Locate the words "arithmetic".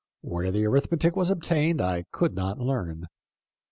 0.65-1.15